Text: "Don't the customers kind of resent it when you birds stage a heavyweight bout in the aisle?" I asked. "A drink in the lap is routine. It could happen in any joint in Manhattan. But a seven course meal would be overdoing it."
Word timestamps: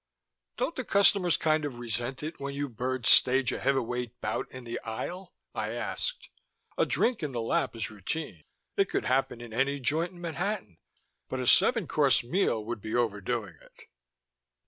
"Don't 0.57 0.75
the 0.75 0.83
customers 0.83 1.37
kind 1.37 1.63
of 1.63 1.77
resent 1.77 2.23
it 2.23 2.39
when 2.39 2.55
you 2.55 2.67
birds 2.67 3.07
stage 3.11 3.51
a 3.51 3.59
heavyweight 3.59 4.19
bout 4.19 4.49
in 4.51 4.63
the 4.63 4.79
aisle?" 4.79 5.31
I 5.53 5.73
asked. 5.73 6.27
"A 6.75 6.87
drink 6.87 7.21
in 7.21 7.33
the 7.33 7.39
lap 7.41 7.75
is 7.75 7.91
routine. 7.91 8.41
It 8.77 8.89
could 8.89 9.05
happen 9.05 9.41
in 9.41 9.53
any 9.53 9.79
joint 9.79 10.11
in 10.13 10.19
Manhattan. 10.19 10.79
But 11.29 11.39
a 11.39 11.45
seven 11.45 11.87
course 11.87 12.23
meal 12.23 12.65
would 12.65 12.81
be 12.81 12.95
overdoing 12.95 13.53
it." 13.61 13.89